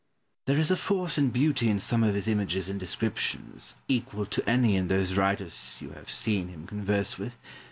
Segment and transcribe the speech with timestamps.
[0.47, 4.49] There is a force and beauty in some of his images and descriptions, equal to
[4.49, 7.37] any in those writers you have seen him converse with.